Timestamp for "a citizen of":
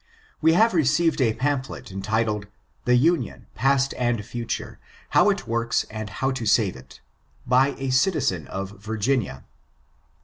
7.77-8.81